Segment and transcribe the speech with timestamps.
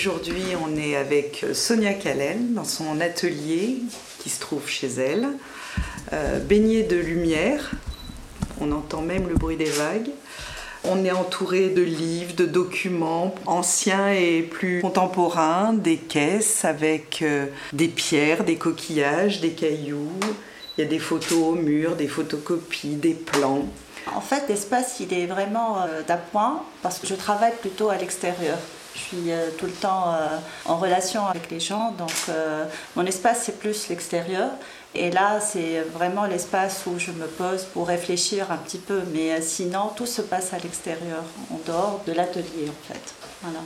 [0.00, 3.82] aujourd'hui, on est avec euh, Sonia Callen dans son atelier
[4.18, 5.28] qui se trouve chez elle,
[6.14, 7.70] euh, baignée de lumière.
[8.62, 10.08] On entend même le bruit des vagues.
[10.84, 17.48] On est entouré de livres, de documents anciens et plus contemporains, des caisses avec euh,
[17.74, 20.18] des pierres, des coquillages, des cailloux.
[20.78, 23.66] Il y a des photos au mur, des photocopies, des plans.
[24.14, 28.56] En fait, l'espace, il est vraiment euh, d'appoint parce que je travaille plutôt à l'extérieur.
[28.94, 32.64] Je suis euh, tout le temps euh, en relation avec les gens, donc euh,
[32.96, 34.50] mon espace, c'est plus l'extérieur.
[34.94, 39.02] Et là, c'est vraiment l'espace où je me pose pour réfléchir un petit peu.
[39.12, 43.14] Mais sinon, tout se passe à l'extérieur, en dehors de l'atelier, en fait.
[43.42, 43.60] Voilà.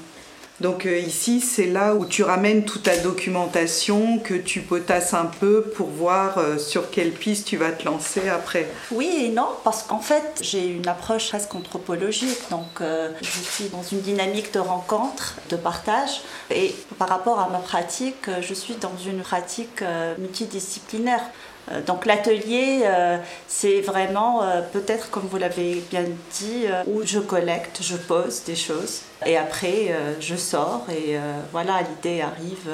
[0.61, 5.27] Donc euh, ici, c'est là où tu ramènes toute ta documentation, que tu potasses un
[5.27, 8.69] peu pour voir euh, sur quelle piste tu vas te lancer après.
[8.93, 12.39] Oui et non, parce qu'en fait, j'ai une approche presque anthropologique.
[12.51, 16.23] Donc, euh, je suis dans une dynamique de rencontre, de partage.
[16.51, 19.83] Et par rapport à ma pratique, je suis dans une pratique
[20.19, 21.23] multidisciplinaire.
[21.71, 27.19] Euh, Donc l'atelier, euh, c'est vraiment, euh, peut-être comme vous l'avez bien dit, où je
[27.19, 29.03] collecte, je pose des choses.
[29.27, 31.17] Et après, je sors et
[31.51, 32.69] voilà, l'idée arrive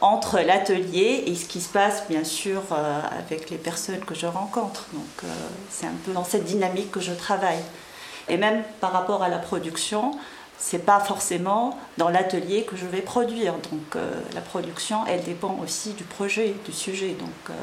[0.00, 2.62] entre l'atelier et ce qui se passe, bien sûr,
[3.18, 4.86] avec les personnes que je rencontre.
[4.92, 5.30] Donc
[5.70, 7.62] c'est un peu dans cette dynamique que je travaille.
[8.28, 10.12] Et même par rapport à la production,
[10.56, 13.54] c'est pas forcément dans l'atelier que je vais produire.
[13.54, 14.00] Donc
[14.34, 17.16] la production, elle dépend aussi du projet, du sujet.
[17.18, 17.56] Donc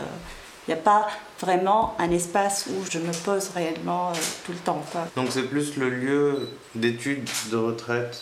[0.69, 1.07] il n'y a pas
[1.41, 4.13] vraiment un espace où je me pose réellement euh,
[4.45, 4.83] tout le temps.
[4.91, 5.07] quoi.
[5.15, 8.21] Donc c'est plus le lieu d'étude, de retraite,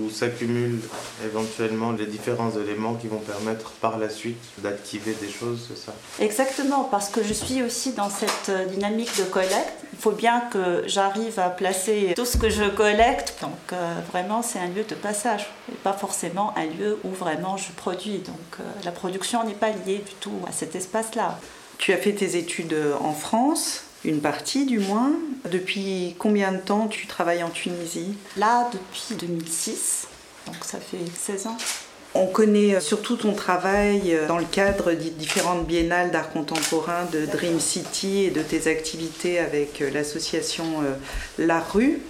[0.00, 0.80] où s'accumulent
[1.24, 5.92] éventuellement les différents éléments qui vont permettre par la suite d'activer des choses, c'est ça?
[6.18, 9.84] Exactement, parce que je suis aussi dans cette euh, dynamique de collecte.
[9.92, 13.36] Il faut bien que j'arrive à placer tout ce que je collecte.
[13.40, 17.56] Donc euh, vraiment, c'est un lieu de passage et pas forcément un lieu où vraiment
[17.56, 18.18] je produis.
[18.18, 21.38] Donc euh, la production n'est pas liée du tout à cet espace-là.
[21.78, 25.12] Tu as fait tes études en France, une partie du moins.
[25.50, 28.14] Depuis combien de temps tu travailles en Tunisie?
[28.36, 30.08] Là, depuis 2006,
[30.46, 31.56] donc ça fait 16 ans.
[32.16, 37.58] On connaît surtout ton travail dans le cadre des différentes biennales d'art contemporain de Dream
[37.58, 40.94] City et de tes activités avec l'association euh,
[41.38, 42.00] La Rue.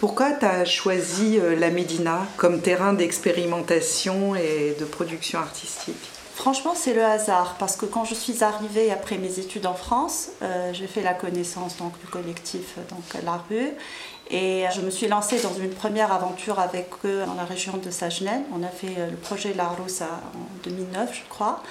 [0.00, 6.08] Pourquoi tu as choisi euh, la Médina comme terrain d'expérimentation et de production artistique?
[6.40, 10.30] Franchement, c'est le hasard parce que quand je suis arrivée après mes études en France,
[10.40, 13.68] euh, j'ai fait la connaissance donc, du collectif donc, La Rue
[14.30, 17.90] et je me suis lancée dans une première aventure avec eux dans la région de
[17.90, 18.40] Sagenel.
[18.58, 21.62] On a fait euh, le projet La Rousse en 2009, je crois,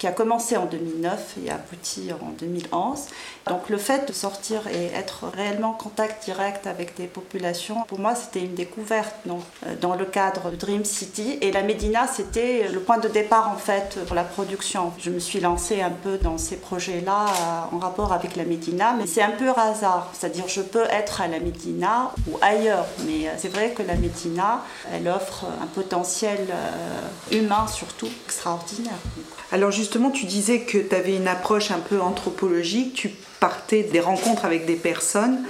[0.00, 3.00] qui a commencé en 2009 et abouti en 2011.
[3.46, 7.98] Donc le fait de sortir et être réellement en contact direct avec des populations, pour
[7.98, 11.36] moi c'était une découverte donc, euh, dans le cadre de Dream City.
[11.42, 14.90] Et la Médina c'était le point de départ en fait pour la production.
[14.98, 18.94] Je me suis lancée un peu dans ces projets-là euh, en rapport avec la Médina,
[18.96, 20.10] mais c'est un peu hasard.
[20.14, 23.96] C'est-à-dire je peux être à la Médina ou ailleurs, mais euh, c'est vrai que la
[23.96, 26.38] Médina, elle offre un potentiel
[27.30, 28.94] humain surtout extraordinaire.
[29.52, 33.98] Alors justement, tu disais que tu avais une approche un peu anthropologique, tu partais des
[33.98, 35.40] rencontres avec des personnes.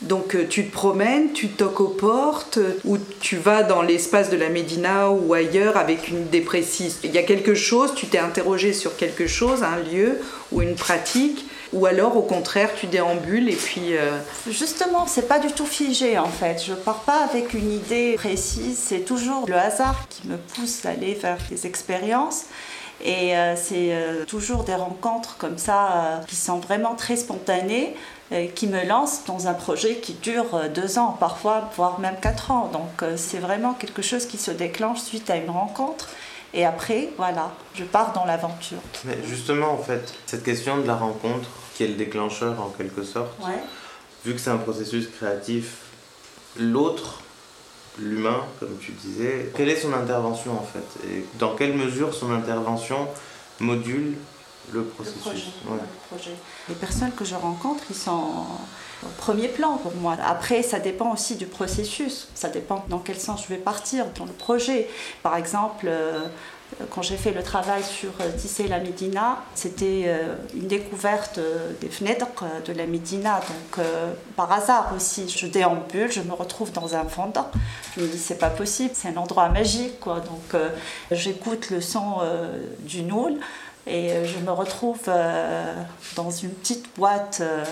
[0.00, 4.30] Donc euh, tu te promènes, tu toques aux portes, euh, ou tu vas dans l'espace
[4.30, 7.00] de la Médina ou ailleurs avec une idée précise.
[7.04, 10.18] Il y a quelque chose, tu t'es interrogé sur quelque chose, un lieu
[10.52, 11.44] ou une pratique,
[11.74, 13.94] ou alors au contraire tu déambules et puis...
[13.94, 14.18] euh,
[14.50, 16.64] Justement, c'est pas du tout figé en fait.
[16.66, 18.78] Je pars pas avec une idée précise.
[18.82, 22.46] C'est toujours le hasard qui me pousse à aller vers des expériences.
[23.00, 27.96] Et euh, c'est euh, toujours des rencontres comme ça euh, qui sont vraiment très spontanées,
[28.54, 32.70] qui me lancent dans un projet qui dure deux ans, parfois, voire même quatre ans.
[32.72, 36.08] Donc c'est vraiment quelque chose qui se déclenche suite à une rencontre.
[36.54, 38.78] Et après, voilà, je pars dans l'aventure.
[39.04, 43.02] Mais justement, en fait, cette question de la rencontre, qui est le déclencheur en quelque
[43.02, 43.62] sorte, Ouais.
[44.24, 45.76] vu que c'est un processus créatif,
[46.58, 47.20] l'autre,
[47.98, 51.08] l'humain, comme tu disais, quelle est son intervention en fait?
[51.08, 53.08] Et dans quelle mesure son intervention
[53.60, 54.14] module
[54.72, 55.16] le processus.
[55.16, 55.80] Le projet, ouais.
[55.80, 56.36] le projet.
[56.68, 58.46] Les personnes que je rencontre, ils sont
[59.02, 60.16] au premier plan pour moi.
[60.24, 62.28] Après, ça dépend aussi du processus.
[62.34, 64.88] Ça dépend dans quel sens je vais partir dans le projet.
[65.22, 66.26] Par exemple, euh,
[66.90, 71.72] quand j'ai fait le travail sur euh, tisser la Médina, c'était euh, une découverte euh,
[71.80, 73.36] des fenêtres euh, de la Médina.
[73.36, 77.50] Donc, euh, par hasard aussi, je déambule, je me retrouve dans un fondant.
[77.96, 80.00] Je me dis, c'est pas possible, c'est un endroit magique.
[80.00, 80.20] Quoi.
[80.20, 80.70] Donc, euh,
[81.10, 83.34] j'écoute le son euh, du Noul
[83.86, 85.74] et euh, je me retrouve euh,
[86.16, 87.64] dans une petite boîte euh,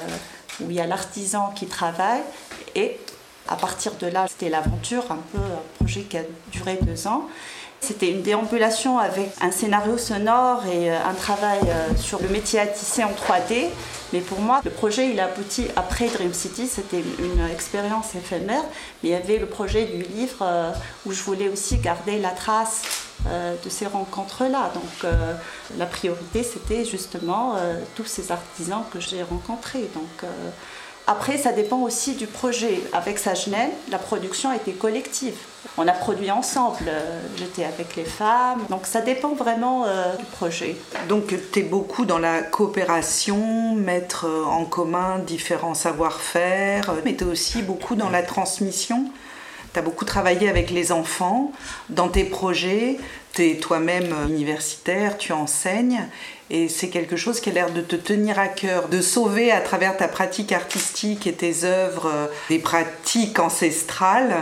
[0.61, 2.23] où il y a l'artisan qui travaille.
[2.75, 2.99] Et
[3.49, 6.23] à partir de là, c'était l'aventure, un peu un projet qui a
[6.53, 7.27] duré deux ans.
[7.81, 12.61] C'était une déambulation avec un scénario sonore et euh, un travail euh, sur le métier
[12.61, 13.69] à tisser en 3D.
[14.13, 16.67] Mais pour moi, le projet, il a abouti après Dream City.
[16.67, 18.63] C'était une expérience éphémère.
[19.03, 20.73] Mais il y avait le projet du livre euh,
[21.07, 22.83] où je voulais aussi garder la trace
[23.27, 24.73] de ces rencontres-là.
[24.73, 25.13] Donc
[25.77, 27.55] la priorité, c'était justement
[27.95, 29.91] tous ces artisans que j'ai rencontrés.
[29.95, 30.25] Donc,
[31.11, 32.81] après, ça dépend aussi du projet.
[32.93, 35.35] Avec Sagenel, la production était collective.
[35.77, 36.85] On a produit ensemble.
[36.87, 38.61] Euh, J'étais avec les femmes.
[38.71, 40.77] Donc ça dépend vraiment euh, du projet.
[41.09, 47.17] Donc tu es beaucoup dans la coopération, mettre euh, en commun différents savoir-faire, euh, mais
[47.17, 49.11] tu es aussi beaucoup dans la transmission.
[49.73, 51.53] Tu as beaucoup travaillé avec les enfants
[51.89, 52.99] dans tes projets,
[53.33, 56.03] tu es toi-même universitaire, tu enseignes,
[56.51, 59.61] et c'est quelque chose qui a l'air de te tenir à cœur, de sauver à
[59.61, 64.35] travers ta pratique artistique et tes œuvres euh, des pratiques ancestrales.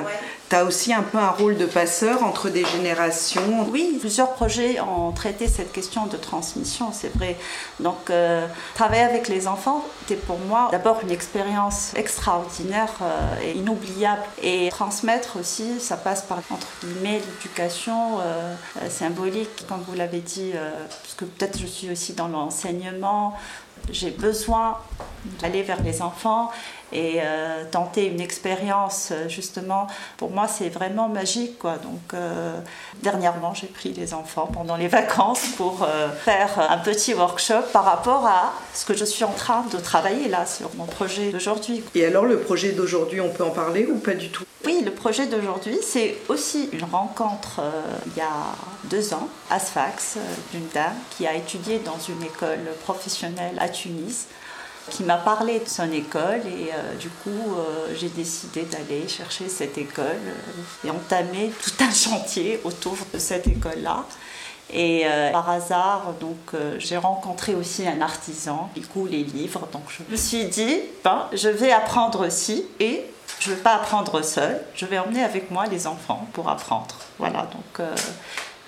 [0.48, 3.68] Tu as aussi un peu un rôle de passeur entre des générations.
[3.70, 7.36] Oui, plusieurs projets ont traité cette question de transmission, c'est vrai.
[7.80, 13.58] Donc, euh, travailler avec les enfants, c'était pour moi d'abord une expérience extraordinaire euh, et
[13.58, 14.22] inoubliable.
[14.42, 18.54] Et transmettre aussi, ça passe par, entre guillemets, l'éducation euh,
[18.88, 23.34] symbolique, comme vous l'avez dit, parce que peut-être je suis aussi dans l'enseignement.
[23.90, 24.78] J'ai besoin
[25.40, 26.50] d'aller vers les enfants
[26.92, 29.86] et euh, tenter une expérience euh, justement
[30.16, 31.76] pour moi c'est vraiment magique quoi.
[31.76, 32.58] Donc euh,
[33.02, 37.84] dernièrement j'ai pris les enfants pendant les vacances pour euh, faire un petit workshop par
[37.84, 41.82] rapport à ce que je suis en train de travailler là sur mon projet d'aujourd'hui.
[41.94, 44.44] Et alors le projet d'aujourd'hui, on peut en parler ou pas du tout?
[44.64, 47.60] Oui, le projet d'aujourd'hui, c'est aussi une rencontre
[48.06, 48.32] il y a
[48.84, 50.18] deux ans à Sfax
[50.52, 54.26] d'une dame qui a étudié dans une école professionnelle à Tunis,
[54.90, 59.48] qui m'a parlé de son école et euh, du coup euh, j'ai décidé d'aller chercher
[59.48, 64.04] cette école euh, et entamer tout un chantier autour de cette école-là.
[64.70, 69.66] Et par hasard, donc j'ai rencontré aussi un artisan, du coup les livres.
[69.72, 73.02] Donc je me suis dit, ben, je vais apprendre aussi et
[73.40, 76.96] je ne vais pas apprendre seule, je vais emmener avec moi les enfants pour apprendre.
[77.18, 77.88] Voilà, donc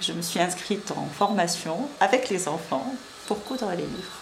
[0.01, 2.95] je me suis inscrite en formation avec les enfants
[3.27, 4.20] pour coudre les livres.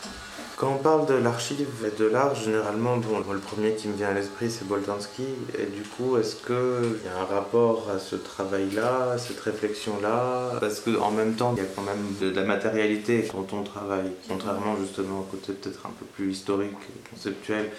[0.59, 4.09] Quand on parle de l'archive et de l'art, généralement, bon, le premier qui me vient
[4.09, 5.23] à l'esprit, c'est Boltanski.
[5.57, 10.55] Et du coup, est-ce qu'il y a un rapport à ce travail-là, à cette réflexion-là?
[10.59, 14.11] Parce qu'en même temps, il y a quand même de la matérialité dans ton travail,
[14.29, 16.75] contrairement justement au côté peut-être un peu plus historique,
[17.09, 17.71] conceptuel.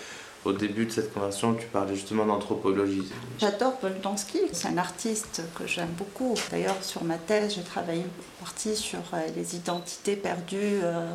[0.46, 3.04] Au début de cette conversation, tu parlais justement d'anthropologie.
[3.40, 6.34] J'adore Boltanski, c'est un artiste que j'aime beaucoup.
[6.50, 10.80] D'ailleurs, sur ma thèse, j'ai travaillé en partie sur euh, les identités perdues.
[10.82, 11.10] euh,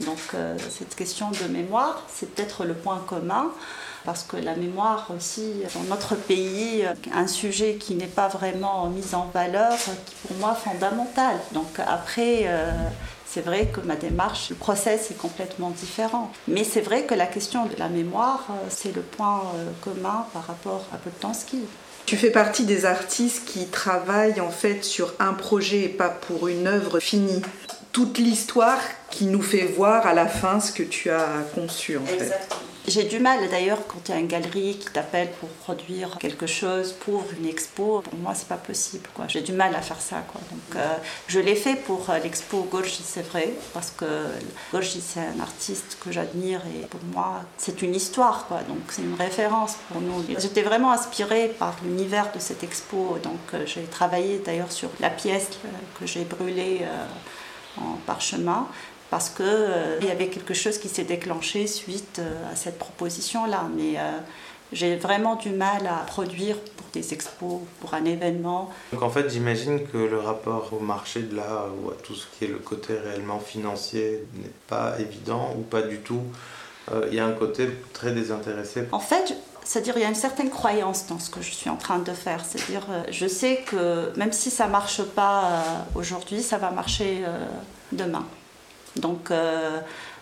[0.00, 3.50] donc, euh, cette question de mémoire, c'est peut-être le point commun.
[4.04, 8.86] Parce que la mémoire aussi, dans notre pays, euh, un sujet qui n'est pas vraiment
[8.88, 9.72] mis en valeur,
[10.04, 11.36] qui pour moi fondamental.
[11.52, 12.70] Donc après, euh,
[13.24, 16.30] c'est vrai que ma démarche, le process est complètement différent.
[16.48, 19.42] Mais c'est vrai que la question de la mémoire, c'est le point
[19.80, 21.60] commun par rapport à Boltanski.
[22.06, 26.48] Tu fais partie des artistes qui travaillent en fait sur un projet et pas pour
[26.48, 27.40] une œuvre finie.
[27.94, 32.04] Toute l'histoire qui nous fait voir à la fin ce que tu as conçu en
[32.04, 32.32] fait.
[32.88, 36.48] J'ai du mal d'ailleurs quand il y a une galerie qui t'appelle pour produire quelque
[36.48, 38.02] chose pour une expo.
[38.02, 39.08] Pour moi, c'est pas possible.
[39.14, 39.26] quoi.
[39.28, 40.16] J'ai du mal à faire ça.
[40.30, 40.40] Quoi.
[40.50, 40.96] Donc, euh,
[41.28, 44.04] je l'ai fait pour euh, l'expo Gorgi, c'est vrai, parce que
[44.72, 48.46] Gorgi, c'est un artiste que j'admire et pour moi, c'est une histoire.
[48.48, 48.58] Quoi.
[48.68, 50.24] Donc, c'est une référence pour nous.
[50.36, 53.18] J'étais vraiment inspirée par l'univers de cette expo.
[53.22, 55.48] Donc, euh, j'ai travaillé d'ailleurs sur la pièce
[55.98, 56.80] que j'ai brûlée
[57.78, 58.66] en parchemin
[59.10, 59.46] parce qu'il
[60.00, 63.68] il y avait quelque chose qui s'est déclenché suite euh, à cette proposition-là.
[63.76, 64.18] Mais euh,
[64.72, 68.70] j'ai vraiment du mal à produire pour des expos, pour un événement.
[68.92, 72.26] Donc en fait, j'imagine que le rapport au marché de l'art ou à tout ce
[72.32, 76.22] qui est le côté réellement financier n'est pas évident ou pas du tout.
[76.90, 78.84] Euh, Il y a un côté très désintéressé.
[78.92, 81.76] En fait, c'est-à-dire il y a une certaine croyance dans ce que je suis en
[81.76, 82.44] train de faire.
[82.44, 85.60] C'est-à-dire, euh, je sais que même si ça marche pas euh,
[85.94, 87.46] aujourd'hui, ça va marcher euh,
[87.92, 88.24] demain.
[88.96, 89.32] Donc,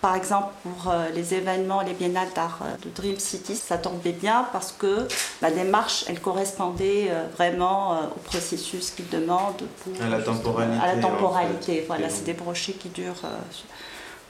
[0.00, 4.72] par exemple, pour les événements, les biennales d'art de Dream City, ça tombait bien parce
[4.72, 5.06] que
[5.42, 9.60] la démarche, elle correspondait vraiment au processus qu'ils demandent.
[10.00, 10.82] à la temporalité.
[10.82, 12.08] À la temporalité, voilà.
[12.08, 13.28] C'est des brochets qui durent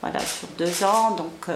[0.01, 1.13] voilà, sur deux ans.
[1.13, 1.47] Donc,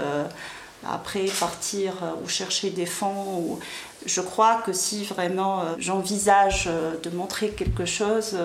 [0.85, 3.39] après, partir ou chercher des fonds.
[3.39, 3.59] Ou...
[4.05, 6.69] Je crois que si vraiment j'envisage
[7.03, 8.37] de montrer quelque chose,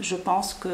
[0.00, 0.68] je pense que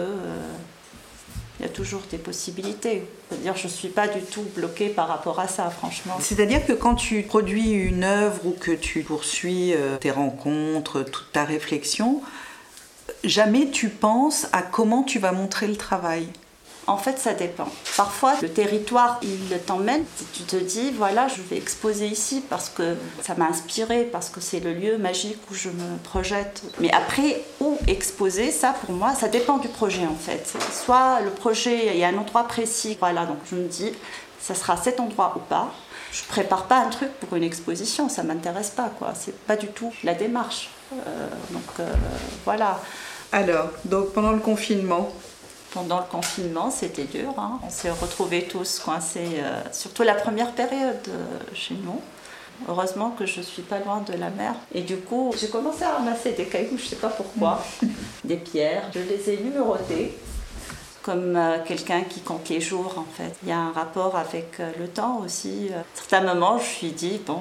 [1.62, 3.04] il y a toujours des possibilités.
[3.28, 6.16] C'est-à-dire, je ne suis pas du tout bloquée par rapport à ça, franchement.
[6.18, 11.30] C'est-à-dire que quand tu produis une œuvre ou que tu poursuis euh, tes rencontres, toute
[11.32, 12.20] ta réflexion,
[13.22, 16.26] jamais tu penses à comment tu vas montrer le travail.
[16.86, 17.68] En fait, ça dépend.
[17.96, 20.04] Parfois, le territoire, il t'emmène.
[20.32, 24.40] Tu te dis, voilà, je vais exposer ici parce que ça m'a inspiré, parce que
[24.40, 26.62] c'est le lieu magique où je me projette.
[26.80, 30.52] Mais après, où exposer, ça, pour moi, ça dépend du projet, en fait.
[30.72, 33.92] Soit le projet, il y a un endroit précis, voilà, donc je me dis,
[34.40, 35.72] ça sera cet endroit ou pas.
[36.12, 39.14] Je prépare pas un truc pour une exposition, ça m'intéresse pas, quoi.
[39.14, 40.68] C'est pas du tout la démarche.
[40.92, 41.94] Euh, donc euh,
[42.44, 42.80] voilà.
[43.30, 45.10] Alors, donc pendant le confinement,
[45.73, 47.35] pendant le confinement, c'était dur.
[47.38, 47.59] Hein.
[47.64, 52.00] On s'est retrouvés tous coincés, euh, surtout la première période euh, chez nous.
[52.69, 54.55] Heureusement que je ne suis pas loin de la mer.
[54.73, 57.62] Et du coup, j'ai commencé à ramasser des cailloux, je ne sais pas pourquoi,
[58.25, 58.85] des pierres.
[58.95, 60.17] Je les ai numérotées
[61.02, 63.35] comme euh, quelqu'un qui compte les jours en fait.
[63.43, 65.71] Il y a un rapport avec le temps aussi.
[65.75, 67.41] À certains moments, je me suis dit, bon,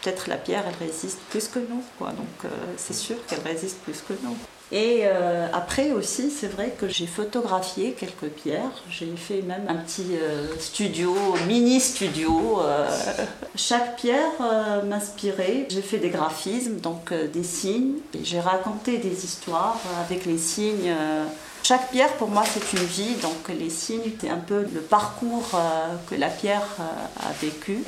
[0.00, 1.82] peut-être la pierre, elle résiste plus que nous.
[1.98, 2.08] Quoi.
[2.12, 4.36] Donc c'est sûr qu'elle résiste plus que nous.
[4.70, 8.82] Et euh, après aussi, c'est vrai que j'ai photographié quelques pierres.
[8.90, 11.14] J'ai fait même un petit euh, studio,
[11.46, 12.60] mini studio.
[12.60, 12.86] Euh.
[13.54, 14.32] chaque pierre
[14.84, 15.66] m'inspirait.
[15.70, 17.94] J'ai fait des graphismes, donc des signes.
[18.12, 20.94] Et j'ai raconté des histoires avec les signes.
[21.62, 23.14] Chaque pierre, pour moi, c'est une vie.
[23.22, 25.50] Donc les signes, c'est un peu le parcours
[26.10, 26.66] que la pierre
[27.20, 27.82] a vécu.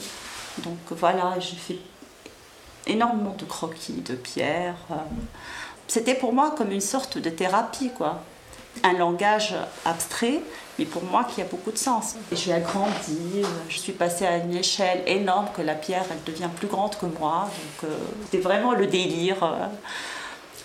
[0.64, 1.79] Donc voilà, j'ai fait
[2.91, 4.77] énormément de croquis de pierres
[5.91, 8.23] c'était pour moi comme une sorte de thérapie, quoi.
[8.85, 10.41] Un langage abstrait,
[10.79, 12.15] mais pour moi qui a beaucoup de sens.
[12.31, 16.69] J'ai agrandi, je suis passée à une échelle énorme que la pierre, elle devient plus
[16.69, 17.49] grande que moi.
[17.51, 19.43] Donc euh, c'était vraiment le délire.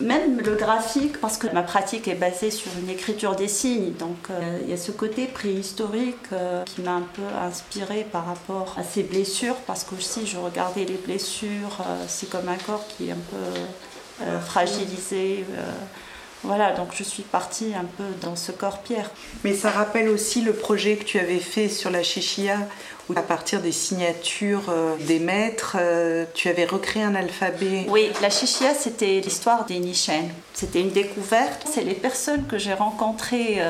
[0.01, 0.05] Euh.
[0.05, 4.17] Même le graphique, parce que ma pratique est basée sur une écriture des signes, donc
[4.29, 6.29] euh, il y a ce côté préhistorique
[6.65, 10.85] qui m'a un peu inspirée par rapport à ces blessures, parce que aussi je regardais
[10.85, 13.61] les blessures, c'est comme un corps qui est un peu
[14.21, 15.43] euh, fragilisé.
[16.45, 19.09] Euh, voilà, donc je suis partie un peu dans ce corps pierre.
[19.43, 22.57] Mais ça rappelle aussi le projet que tu avais fait sur la chichia,
[23.09, 25.77] où à partir des signatures euh, des maîtres,
[26.33, 27.85] tu avais recréé un alphabet.
[27.89, 30.29] Oui, la chichia, c'était l'histoire des Nishen.
[30.53, 31.67] C'était une découverte.
[31.71, 33.61] C'est les personnes que j'ai rencontrées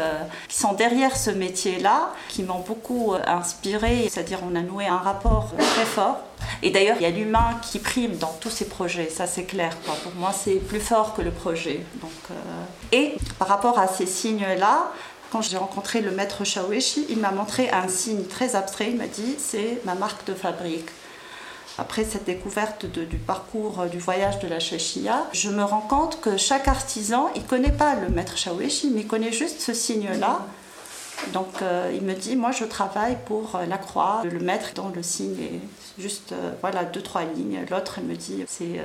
[0.48, 4.08] qui sont derrière ce métier-là, qui m'ont beaucoup inspirée.
[4.10, 6.20] C'est-à-dire, on a noué un rapport très fort
[6.64, 9.76] et d'ailleurs, il y a l'humain qui prime dans tous ces projets, ça c'est clair.
[10.04, 11.84] Pour moi, c'est plus fort que le projet.
[12.02, 12.34] Donc, euh,
[12.92, 14.92] Et par rapport à ces signes-là,
[15.32, 18.92] quand j'ai rencontré le maître Shaweshi, il m'a montré un signe très abstrait.
[18.92, 20.90] Il m'a dit c'est ma marque de fabrique.
[21.78, 26.38] Après cette découverte du parcours du voyage de la Shashia, je me rends compte que
[26.38, 30.46] chaque artisan, il ne connaît pas le maître Shaweshi, mais il connaît juste ce signe-là.
[31.34, 34.90] Donc euh, il me dit, moi je travaille pour euh, la croix, le mettre dans
[34.90, 37.66] le signe est juste euh, voilà deux trois lignes.
[37.70, 38.82] L'autre me dit c'est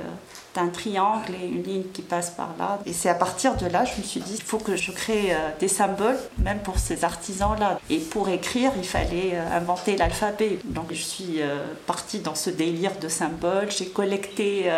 [0.55, 2.79] un triangle et une ligne qui passe par là.
[2.85, 5.35] Et c'est à partir de là je me suis dit il faut que je crée
[5.59, 7.79] des symboles même pour ces artisans là.
[7.89, 10.59] Et pour écrire il fallait inventer l'alphabet.
[10.65, 11.39] Donc je suis
[11.85, 13.71] partie dans ce délire de symboles.
[13.71, 14.71] J'ai collecté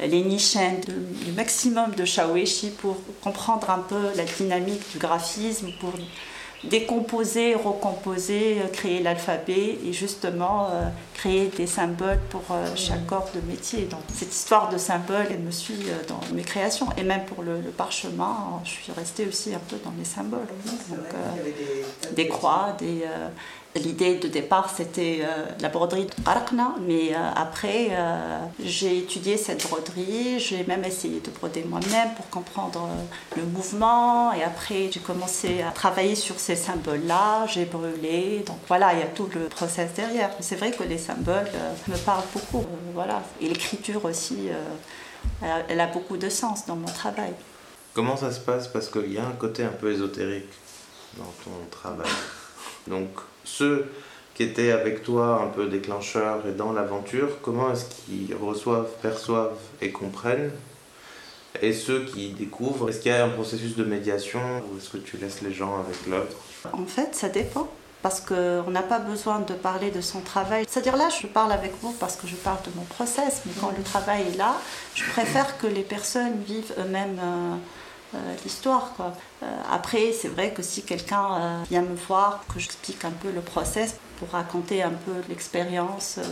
[0.00, 5.92] les nichens du maximum de Shaweshi pour comprendre un peu la dynamique du graphisme pour
[6.64, 13.30] décomposer, recomposer, euh, créer l'alphabet et justement euh, créer des symboles pour euh, chaque corps
[13.34, 13.84] de métier.
[13.84, 17.60] Donc cette histoire de symboles, elle me suit dans mes créations et même pour le,
[17.76, 20.40] parchemin, je suis restée aussi un peu dans les symboles.
[22.14, 23.04] des, croix, des,
[23.76, 29.36] L'idée de départ, c'était euh, la broderie de Qarakna, mais euh, après, euh, j'ai étudié
[29.36, 32.88] cette broderie, j'ai même essayé de broder moi-même pour comprendre
[33.36, 38.92] le mouvement, et après, j'ai commencé à travailler sur ces symboles-là, j'ai brûlé, donc voilà,
[38.94, 40.30] il y a tout le process derrière.
[40.40, 41.48] C'est vrai que les symboles
[41.86, 44.48] me parlent beaucoup, voilà, et l'écriture aussi,
[45.68, 47.34] elle a beaucoup de sens dans mon travail.
[47.94, 48.66] Comment ça se passe?
[48.66, 50.50] Parce qu'il y a un côté un peu ésotérique
[51.16, 52.10] dans ton travail.
[52.88, 53.10] Donc,
[53.44, 53.90] ceux
[54.34, 59.58] qui étaient avec toi un peu déclencheurs et dans l'aventure, comment est-ce qu'ils reçoivent, perçoivent
[59.82, 60.52] et comprennent
[61.60, 64.98] Et ceux qui découvrent, est-ce qu'il y a un processus de médiation ou est-ce que
[64.98, 66.36] tu laisses les gens avec l'autre?
[66.72, 67.68] En fait, ça dépend.
[68.02, 70.64] Parce qu'on n'a pas besoin de parler de son travail.
[70.66, 73.72] C'est-à-dire là, je parle avec vous parce que je parle de mon process, mais quand
[73.76, 74.56] le travail est là,
[74.94, 77.56] je préfère que les personnes vivent eux-mêmes euh,
[78.44, 78.92] l'histoire.
[78.96, 79.12] Quoi.
[79.42, 83.30] Euh, après, c'est vrai que si quelqu'un euh, vient me voir, que j'explique un peu
[83.30, 86.24] le process pour raconter un peu l'expérience, euh,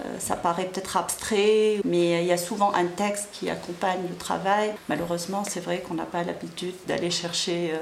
[0.00, 4.16] euh, ça paraît peut-être abstrait, mais il y a souvent un texte qui accompagne le
[4.16, 4.74] travail.
[4.88, 7.78] Malheureusement, c'est vrai qu'on n'a pas l'habitude d'aller chercher euh,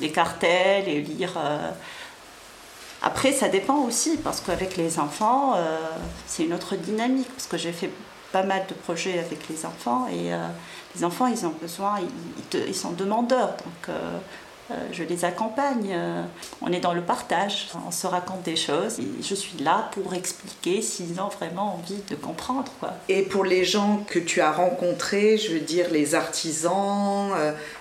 [0.00, 1.34] les cartels et lire.
[1.36, 1.70] euh.
[3.02, 5.78] Après, ça dépend aussi, parce qu'avec les enfants, euh,
[6.26, 7.90] c'est une autre dynamique, parce que j'ai fait
[8.32, 10.38] pas mal de projets avec les enfants, et euh,
[10.96, 12.00] les enfants, ils ont besoin,
[12.54, 14.18] ils, sont demandeurs, donc euh,
[14.70, 15.94] euh, je les accompagne.
[16.62, 20.14] on est dans le partage, on se raconte des choses, et je suis là pour
[20.14, 22.72] expliquer s'ils ont vraiment envie de comprendre.
[22.80, 22.94] Quoi.
[23.08, 27.30] Et pour les gens que tu as rencontrés, je veux dire les artisans,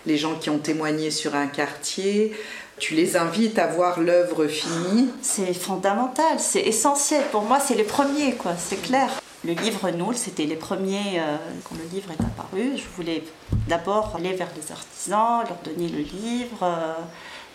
[0.06, 2.34] les gens qui ont témoigné sur un quartier,
[2.82, 5.10] tu les invites à voir l'œuvre finie?
[5.22, 7.24] C'est fondamental, c'est essentiel.
[7.32, 9.21] Pour moi, c'est les premiers, quoi, c'est clair.
[9.44, 12.78] Le livre Noul, c'était les premiers, euh, quand le livre est apparu.
[12.78, 13.24] Je voulais
[13.68, 16.94] d'abord aller vers les artisans, leur donner le livre euh,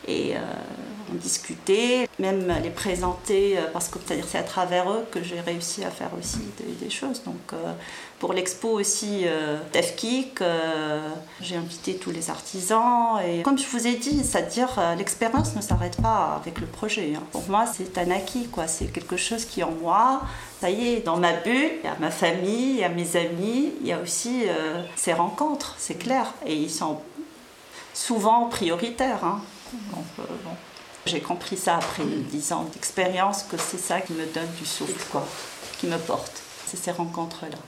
[0.08, 0.40] et euh,
[1.12, 5.84] en discuter, même les présenter, euh, parce que c'est à travers eux que j'ai réussi
[5.84, 6.38] à faire aussi
[6.80, 7.22] des, choses.
[7.24, 7.72] Donc euh,
[8.18, 11.08] pour l'expo aussi euh, Tefkik, euh,
[11.40, 13.18] j'ai invité tous les artisans.
[13.26, 17.12] Et comme je vous ai dit, c'est-à-dire euh, l'expérience ne s'arrête pas avec le projet.
[17.16, 17.22] hein.
[17.32, 18.66] Pour moi, c'est un acquis, quoi.
[18.68, 20.22] C'est quelque chose qui en moi.
[20.60, 23.16] Ça y est, dans ma bulle, il y a ma famille, il y a mes
[23.16, 26.32] amis, il y a aussi euh, ces rencontres, c'est clair.
[26.46, 27.00] Et ils sont
[27.92, 29.24] souvent prioritaires.
[29.24, 29.40] hein.
[29.72, 30.50] Donc, euh, bon.
[31.06, 35.06] J'ai compris ça après dix ans d'expérience, que c'est ça qui me donne du souffle,
[35.10, 35.24] quoi,
[35.78, 36.42] qui me porte.
[36.66, 37.58] C'est ces rencontres-là.